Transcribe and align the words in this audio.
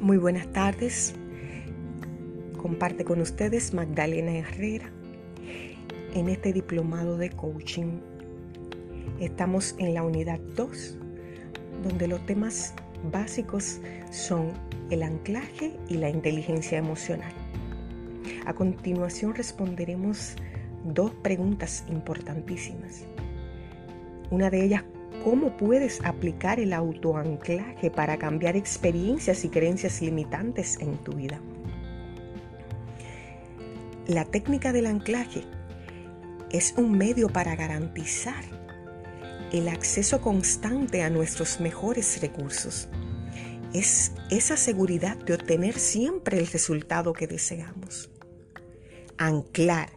Muy 0.00 0.16
buenas 0.16 0.46
tardes. 0.52 1.12
Comparte 2.56 3.04
con 3.04 3.20
ustedes 3.20 3.74
Magdalena 3.74 4.30
Herrera 4.30 4.92
en 6.14 6.28
este 6.28 6.52
diplomado 6.52 7.18
de 7.18 7.30
coaching. 7.30 7.98
Estamos 9.18 9.74
en 9.78 9.94
la 9.94 10.04
unidad 10.04 10.38
2, 10.54 10.98
donde 11.82 12.06
los 12.06 12.24
temas 12.26 12.74
básicos 13.10 13.80
son 14.12 14.52
el 14.90 15.02
anclaje 15.02 15.76
y 15.88 15.94
la 15.94 16.10
inteligencia 16.10 16.78
emocional. 16.78 17.32
A 18.46 18.54
continuación 18.54 19.34
responderemos 19.34 20.36
dos 20.84 21.10
preguntas 21.24 21.84
importantísimas. 21.88 23.04
Una 24.30 24.48
de 24.48 24.64
ellas, 24.64 24.84
¿cómo 25.24 25.56
puedes 25.56 26.04
aplicar 26.04 26.60
el 26.60 26.72
autoanclaje 26.72 27.90
para 27.90 28.18
cambiar 28.18 28.56
experiencias 28.56 29.44
y 29.44 29.48
creencias 29.48 30.00
limitantes 30.00 30.78
en 30.80 30.96
tu 30.98 31.12
vida? 31.12 31.40
La 34.06 34.24
técnica 34.24 34.72
del 34.72 34.86
anclaje 34.86 35.42
es 36.50 36.74
un 36.76 36.96
medio 36.96 37.28
para 37.28 37.56
garantizar 37.56 38.42
el 39.52 39.68
acceso 39.68 40.20
constante 40.20 41.02
a 41.02 41.10
nuestros 41.10 41.60
mejores 41.60 42.20
recursos. 42.20 42.88
Es 43.74 44.12
esa 44.30 44.56
seguridad 44.56 45.16
de 45.16 45.34
obtener 45.34 45.78
siempre 45.78 46.38
el 46.38 46.46
resultado 46.46 47.12
que 47.12 47.26
deseamos. 47.26 48.10
Anclar 49.18 49.90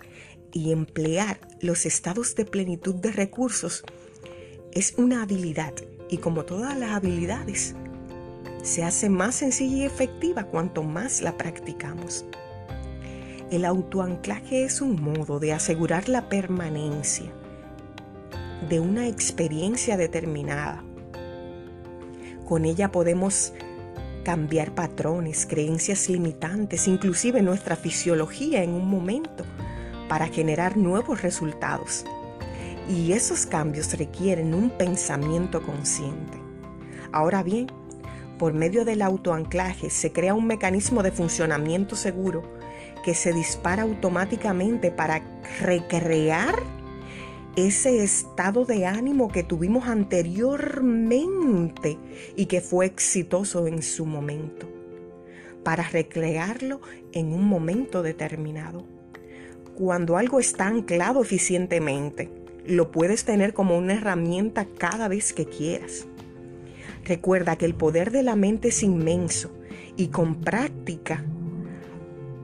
y 0.51 0.71
emplear 0.71 1.40
los 1.62 1.85
estados 1.85 2.35
de 2.35 2.45
plenitud 2.45 2.95
de 2.95 3.12
recursos 3.12 3.84
es 4.74 4.94
una 4.98 5.24
habilidad 5.24 5.74
y 6.10 6.18
como 6.18 6.46
todas 6.46 6.77
las 6.77 6.91
habilidades, 6.91 7.76
se 8.64 8.84
hace 8.84 9.10
más 9.10 9.36
sencilla 9.36 9.77
y 9.77 9.86
efectiva 9.86 10.46
cuanto 10.46 10.84
más 10.84 11.22
la 11.22 11.38
practicamos. 11.38 12.26
El 13.49 13.66
autoanclaje 13.66 14.64
es 14.64 14.82
un 14.82 15.02
modo 15.02 15.40
de 15.40 15.52
asegurar 15.52 16.08
la 16.08 16.30
permanencia 16.30 17.32
de 18.70 18.80
una 18.80 19.08
experiencia 19.08 19.98
determinada. 19.98 20.84
Con 22.46 22.64
ella 22.66 22.92
podemos 22.92 23.54
cambiar 24.24 24.74
patrones, 24.74 25.46
creencias 25.46 26.08
limitantes, 26.08 26.88
inclusive 26.88 27.42
nuestra 27.42 27.76
fisiología 27.76 28.64
en 28.64 28.72
un 28.72 28.88
momento 28.88 29.44
para 30.08 30.27
generar 30.27 30.77
nuevos 30.77 31.22
resultados. 31.22 32.05
Y 32.90 33.13
esos 33.13 33.46
cambios 33.46 33.98
requieren 33.98 34.54
un 34.54 34.70
pensamiento 34.70 35.62
consciente. 35.62 36.37
Ahora 37.12 37.43
bien, 37.43 37.68
por 38.37 38.54
medio 38.54 38.85
del 38.85 39.01
autoanclaje 39.01 39.90
se 39.90 40.12
crea 40.12 40.34
un 40.34 40.48
mecanismo 40.48 41.04
de 41.04 41.12
funcionamiento 41.12 41.96
seguro 41.96 42.43
que 43.04 43.13
se 43.13 43.34
dispara 43.34 43.84
automáticamente 43.84 44.91
para 44.91 45.21
recrear 45.59 46.55
ese 47.55 48.04
estado 48.04 48.65
de 48.65 48.85
ánimo 48.85 49.27
que 49.27 49.43
tuvimos 49.43 49.87
anteriormente 49.87 51.98
y 52.35 52.46
que 52.46 52.62
fue 52.62 52.85
exitoso 52.85 53.68
en 53.68 53.82
su 53.82 54.05
momento, 54.05 54.70
para 55.63 55.84
recrearlo 55.84 56.79
en 57.12 57.34
un 57.34 57.46
momento 57.46 58.04
determinado. 58.04 58.85
Cuando 59.76 60.18
algo 60.18 60.40
está 60.40 60.68
anclado 60.68 61.21
eficientemente, 61.21 62.29
lo 62.65 62.91
puedes 62.91 63.26
tener 63.26 63.54
como 63.54 63.77
una 63.77 63.93
herramienta 63.93 64.66
cada 64.78 65.07
vez 65.07 65.34
que 65.34 65.45
quieras. 65.45 66.06
Recuerda 67.06 67.56
que 67.56 67.66
el 67.66 67.74
poder 67.74 68.12
de 68.12 68.24
la 68.24 68.36
mente 68.36 68.69
es 68.69 68.84
inmenso 68.84 69.52
y 69.97 70.08
con 70.08 70.36
práctica 70.41 71.24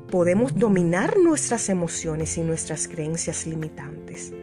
podemos 0.09 0.57
dominar 0.57 1.17
nuestras 1.17 1.69
emociones 1.69 2.37
y 2.37 2.41
nuestras 2.41 2.87
creencias 2.87 3.45
limitantes. 3.45 4.33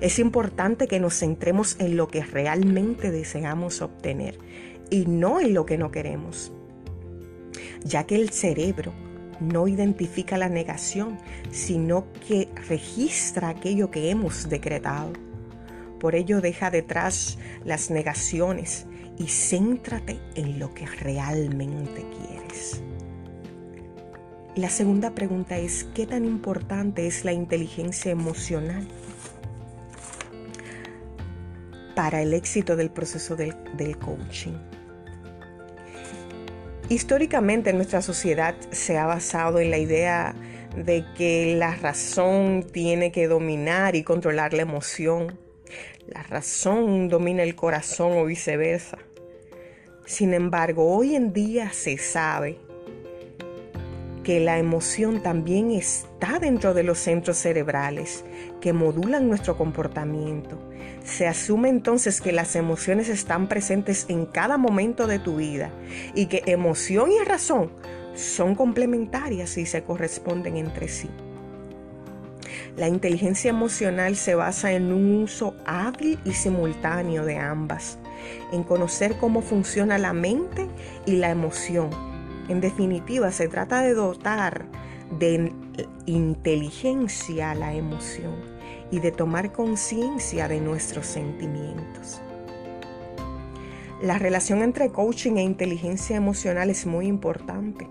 Es 0.00 0.18
importante 0.18 0.88
que 0.88 1.00
nos 1.00 1.18
centremos 1.18 1.76
en 1.78 1.96
lo 1.96 2.08
que 2.08 2.22
realmente 2.22 3.10
deseamos 3.10 3.80
obtener 3.82 4.38
y 4.90 5.06
no 5.06 5.40
en 5.40 5.54
lo 5.54 5.66
que 5.66 5.78
no 5.78 5.90
queremos, 5.90 6.52
ya 7.84 8.04
que 8.04 8.16
el 8.16 8.30
cerebro 8.30 8.92
no 9.40 9.68
identifica 9.68 10.38
la 10.38 10.48
negación, 10.48 11.18
sino 11.50 12.06
que 12.26 12.48
registra 12.68 13.48
aquello 13.48 13.90
que 13.90 14.10
hemos 14.10 14.48
decretado. 14.48 15.12
Por 15.98 16.14
ello 16.14 16.40
deja 16.40 16.70
detrás 16.70 17.38
las 17.64 17.90
negaciones 17.90 18.86
y 19.18 19.26
céntrate 19.28 20.18
en 20.34 20.58
lo 20.58 20.72
que 20.72 20.86
realmente 20.86 22.04
quieres. 22.16 22.82
La 24.56 24.70
segunda 24.70 25.14
pregunta 25.14 25.58
es, 25.58 25.84
¿qué 25.94 26.06
tan 26.06 26.24
importante 26.24 27.06
es 27.06 27.24
la 27.24 27.32
inteligencia 27.32 28.10
emocional 28.10 28.86
para 31.94 32.22
el 32.22 32.34
éxito 32.34 32.76
del 32.76 32.90
proceso 32.90 33.36
del, 33.36 33.54
del 33.76 33.98
coaching? 33.98 34.69
Históricamente 36.90 37.72
nuestra 37.72 38.02
sociedad 38.02 38.56
se 38.72 38.98
ha 38.98 39.06
basado 39.06 39.60
en 39.60 39.70
la 39.70 39.78
idea 39.78 40.34
de 40.74 41.04
que 41.16 41.54
la 41.56 41.76
razón 41.76 42.66
tiene 42.72 43.12
que 43.12 43.28
dominar 43.28 43.94
y 43.94 44.02
controlar 44.02 44.52
la 44.54 44.62
emoción. 44.62 45.38
La 46.08 46.24
razón 46.24 47.08
domina 47.08 47.44
el 47.44 47.54
corazón 47.54 48.18
o 48.18 48.24
viceversa. 48.24 48.98
Sin 50.04 50.34
embargo, 50.34 50.92
hoy 50.92 51.14
en 51.14 51.32
día 51.32 51.70
se 51.72 51.96
sabe 51.96 52.58
que 54.30 54.38
la 54.38 54.60
emoción 54.60 55.24
también 55.24 55.72
está 55.72 56.38
dentro 56.38 56.72
de 56.72 56.84
los 56.84 57.00
centros 57.00 57.36
cerebrales 57.36 58.24
que 58.60 58.72
modulan 58.72 59.28
nuestro 59.28 59.58
comportamiento. 59.58 60.56
Se 61.04 61.26
asume 61.26 61.68
entonces 61.68 62.20
que 62.20 62.30
las 62.30 62.54
emociones 62.54 63.08
están 63.08 63.48
presentes 63.48 64.06
en 64.08 64.26
cada 64.26 64.56
momento 64.56 65.08
de 65.08 65.18
tu 65.18 65.34
vida 65.38 65.72
y 66.14 66.26
que 66.26 66.44
emoción 66.46 67.10
y 67.10 67.24
razón 67.24 67.72
son 68.14 68.54
complementarias 68.54 69.58
y 69.58 69.66
se 69.66 69.82
corresponden 69.82 70.56
entre 70.56 70.86
sí. 70.86 71.10
La 72.76 72.86
inteligencia 72.86 73.50
emocional 73.50 74.14
se 74.14 74.36
basa 74.36 74.70
en 74.70 74.92
un 74.92 75.24
uso 75.24 75.56
hábil 75.66 76.20
y 76.24 76.34
simultáneo 76.34 77.24
de 77.24 77.36
ambas, 77.36 77.98
en 78.52 78.62
conocer 78.62 79.16
cómo 79.16 79.42
funciona 79.42 79.98
la 79.98 80.12
mente 80.12 80.68
y 81.04 81.16
la 81.16 81.30
emoción. 81.30 82.09
En 82.48 82.60
definitiva, 82.60 83.30
se 83.32 83.48
trata 83.48 83.82
de 83.82 83.94
dotar 83.94 84.66
de 85.18 85.52
inteligencia 86.06 87.50
a 87.50 87.54
la 87.54 87.74
emoción 87.74 88.34
y 88.90 89.00
de 89.00 89.12
tomar 89.12 89.52
conciencia 89.52 90.48
de 90.48 90.60
nuestros 90.60 91.06
sentimientos. 91.06 92.20
La 94.02 94.18
relación 94.18 94.62
entre 94.62 94.90
coaching 94.90 95.36
e 95.36 95.42
inteligencia 95.42 96.16
emocional 96.16 96.70
es 96.70 96.86
muy 96.86 97.06
importante, 97.06 97.86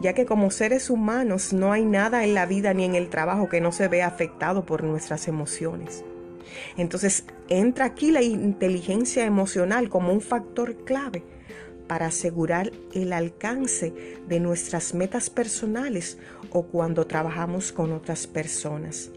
ya 0.00 0.14
que 0.14 0.24
como 0.24 0.50
seres 0.50 0.90
humanos 0.90 1.52
no 1.52 1.72
hay 1.72 1.84
nada 1.84 2.24
en 2.24 2.34
la 2.34 2.46
vida 2.46 2.72
ni 2.72 2.84
en 2.84 2.94
el 2.94 3.10
trabajo 3.10 3.48
que 3.48 3.60
no 3.60 3.70
se 3.70 3.88
vea 3.88 4.06
afectado 4.06 4.64
por 4.64 4.82
nuestras 4.82 5.28
emociones. 5.28 6.04
Entonces 6.76 7.24
entra 7.48 7.84
aquí 7.84 8.10
la 8.10 8.22
inteligencia 8.22 9.24
emocional 9.24 9.88
como 9.88 10.12
un 10.12 10.20
factor 10.20 10.76
clave 10.84 11.22
para 11.86 12.06
asegurar 12.06 12.72
el 12.92 13.12
alcance 13.12 13.92
de 14.28 14.40
nuestras 14.40 14.94
metas 14.94 15.30
personales 15.30 16.18
o 16.50 16.64
cuando 16.64 17.06
trabajamos 17.06 17.72
con 17.72 17.92
otras 17.92 18.26
personas, 18.26 19.10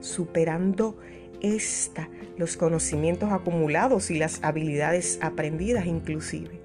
superando 0.00 0.96
esta 1.40 2.08
los 2.36 2.56
conocimientos 2.56 3.32
acumulados 3.32 4.10
y 4.10 4.18
las 4.18 4.42
habilidades 4.42 5.18
aprendidas 5.20 5.86
inclusive. 5.86 6.60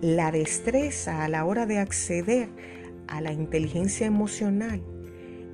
La 0.00 0.30
destreza 0.32 1.24
a 1.24 1.28
la 1.28 1.44
hora 1.44 1.66
de 1.66 1.78
acceder 1.78 2.48
a 3.06 3.20
la 3.20 3.32
inteligencia 3.32 4.06
emocional 4.06 4.82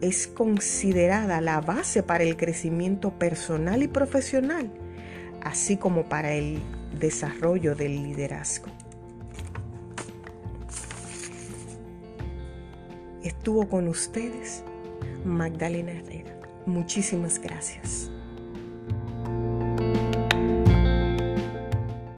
es 0.00 0.26
considerada 0.26 1.40
la 1.40 1.60
base 1.60 2.02
para 2.02 2.24
el 2.24 2.36
crecimiento 2.36 3.18
personal 3.18 3.82
y 3.82 3.88
profesional, 3.88 4.70
así 5.42 5.76
como 5.76 6.08
para 6.08 6.32
el 6.34 6.60
desarrollo 6.98 7.74
del 7.74 8.02
liderazgo. 8.02 8.68
Estuvo 13.22 13.68
con 13.68 13.88
ustedes 13.88 14.62
Magdalena 15.24 15.92
Herrera. 15.92 16.38
Muchísimas 16.66 17.38
gracias. 17.38 18.10